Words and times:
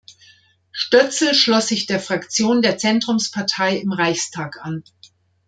Stötzel 0.71 1.35
schloss 1.35 1.67
sich 1.67 1.85
der 1.85 1.99
Fraktion 1.99 2.63
der 2.63 2.79
Zentrumspartei 2.79 3.77
im 3.77 3.91
Reichstag 3.91 4.57
an. 4.65 4.83